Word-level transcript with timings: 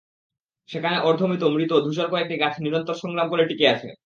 সেখানে 0.69 0.97
অর্ধমৃত, 0.99 1.43
মৃত, 1.53 1.71
ধূসর 1.85 2.07
কয়েকটি 2.09 2.35
গাছ 2.37 2.55
নিরন্তর 2.59 2.95
সংগ্রাম 2.95 3.27
করে 3.29 3.43
টিকে 3.45 3.65
আছে। 3.67 3.87